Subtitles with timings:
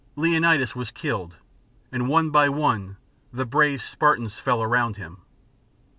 [0.15, 1.37] Leonidas was killed,
[1.91, 2.97] and one by one
[3.31, 5.21] the brave Spartans fell around him.